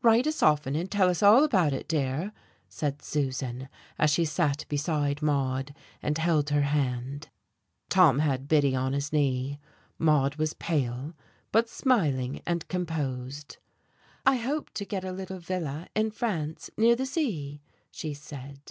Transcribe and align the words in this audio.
"Write 0.00 0.26
us 0.26 0.42
often, 0.42 0.74
and 0.76 0.90
tell 0.90 1.10
us 1.10 1.22
all 1.22 1.44
about 1.44 1.74
it, 1.74 1.86
dear," 1.86 2.32
said 2.70 3.02
Susan, 3.02 3.68
as 3.98 4.08
she 4.08 4.24
sat 4.24 4.64
beside 4.70 5.20
Maude 5.20 5.74
and 6.02 6.16
held 6.16 6.48
her 6.48 6.62
hand; 6.62 7.28
Tom 7.90 8.20
had 8.20 8.48
Biddy 8.48 8.74
on 8.74 8.94
his 8.94 9.12
knee. 9.12 9.58
Maude 9.98 10.36
was 10.36 10.54
pale, 10.54 11.12
but 11.52 11.68
smiling 11.68 12.40
and 12.46 12.66
composed. 12.68 13.58
"I 14.24 14.36
hope 14.36 14.70
to 14.70 14.86
get 14.86 15.04
a 15.04 15.12
little 15.12 15.38
villa 15.38 15.88
in 15.94 16.12
France, 16.12 16.70
near 16.78 16.96
the 16.96 17.04
sea," 17.04 17.60
she 17.90 18.14
said. 18.14 18.62